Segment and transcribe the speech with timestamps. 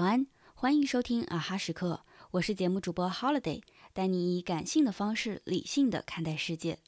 [0.00, 3.60] 早安，欢迎收听啊哈时刻，我是节目主播 Holiday，
[3.92, 6.78] 带你以感性的方式理性的看待世界。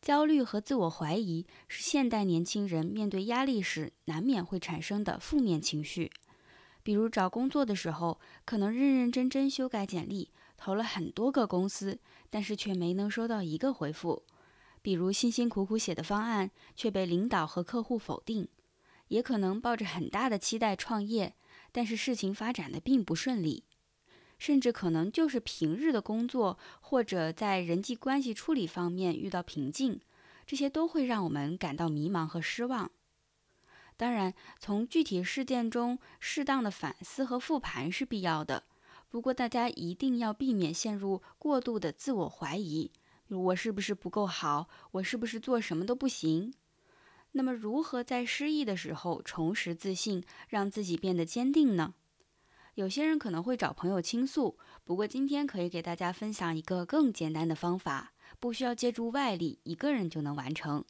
[0.00, 6.12] 焦虑和自我怀疑是现代年轻人面对压力时难免会产生的负面情绪。
[6.84, 11.98] 比如找工作的时候，可能认认真真修改简历，投了很多个公司，
[12.30, 14.22] 但是却没能收到一个回复；
[14.80, 18.44] 比如辛辛苦苦写的方案却被领导和客户否定；
[19.08, 21.34] 也可能抱着很大的期待创业，
[21.74, 23.64] 但是事情发展的并不顺利；
[24.38, 30.00] 甚至可能就是平日的工作或者在人际关系处理方面遇到瓶颈，
[30.46, 32.92] 这些都会让我们感到迷茫和失望。
[33.96, 38.62] 当然，从具体事件中适当的反思和复盘是必要的。
[39.08, 42.92] 不过，大家一定要避免陷入过度的自我怀疑：
[43.28, 44.68] 我是不是不够好？
[44.92, 46.54] 我是不是做什么都不行？
[47.36, 51.94] 那么，如何在失意的时候重拾自信，让自己变得坚定呢？
[52.76, 60.84] 有些人可能会找朋友倾诉，不过今天可以给大家分享一个更简单的方法，不需要借助外力，一个人就能完成。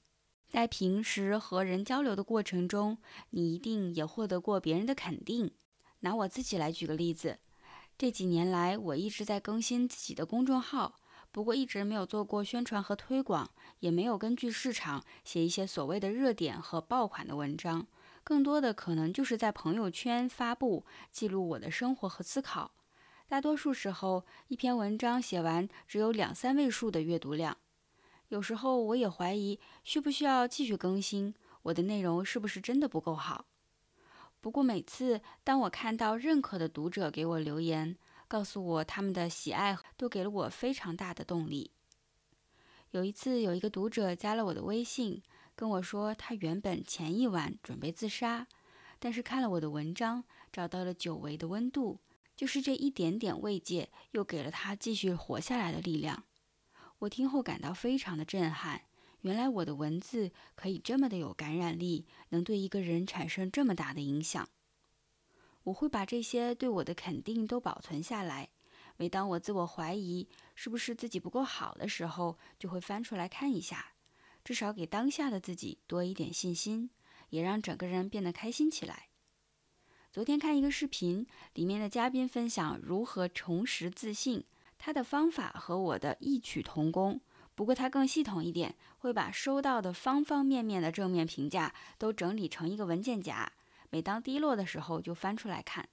[0.46, 2.98] 在平时和人交流的过程中，
[3.30, 5.50] 你一定也获得过别人的肯定。
[6.00, 7.38] 拿我自己来举个例子，
[7.96, 11.00] 这几年来我一直在更新自己的公众号，
[11.34, 17.88] 不过一直没有做过宣传和推广，也没有根据市场写一些所谓的热点和爆款的文章，
[18.22, 22.70] 更多的可能就是在朋友圈发布，记录我的生活和思考。
[23.26, 27.56] 大多数时候，一篇文章写完只有两三位数的阅读量。
[28.28, 33.46] 有时候我也怀疑需不需要继续更新，我的内容是不是真的不够好？
[34.40, 37.96] 不过每次当我看到认可的读者给我留言，
[38.34, 41.70] 告诉我他们的喜爱，都给了我非常大的动力。
[42.90, 45.22] 有一次，有一个读者加了我的微信，
[45.54, 48.48] 跟我说他原本前一晚准备自杀，
[48.98, 52.00] 但是看了我的文章，找到了久违的温度，
[52.34, 56.24] 就是这一点点慰藉，又给了他继续活下来的力量。
[56.98, 58.82] 我听后感到非常的震撼，
[59.20, 64.48] 原来我的文字可以这么的有感染力，能对一个人产生这么大的影响。
[65.64, 68.48] 我会把这些对我的肯定都保存下来，
[68.96, 73.92] 每当我自我怀疑是不是自己不够好的时候，就会翻出来看一下，
[74.44, 76.90] 至少给当下的自己多一点信心，
[77.30, 79.08] 也让整个人变得开心起来。
[80.12, 84.44] 昨天看一个视频，里面的嘉宾分享如何重拾自信。
[84.76, 87.20] 他的方法和我的异曲同工，
[87.54, 93.50] 不过他更系统一点，会把收到的方方面面的正面评价都整理成一个文件夹，
[93.94, 95.88] 每当低落的时候就翻出来看。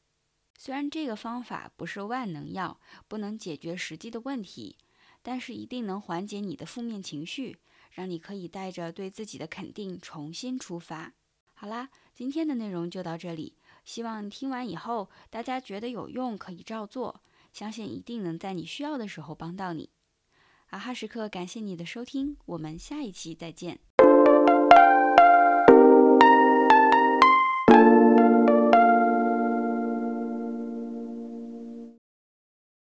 [0.58, 4.76] 虽然这个方法不是万能药，不能解决实际的问题，
[5.22, 7.60] 但是一定能缓解你的负面情绪，
[7.92, 11.14] 让你可以带着对自己的肯定重新出发。
[11.54, 17.22] 好啦，今天的内容就到这里，希望听完以后大家觉得有用，可以照做。
[17.54, 19.92] 相信一定能在你需要的时候帮到你。
[20.72, 23.80] 啊哈时刻，感谢你的收听，我们下一期再见。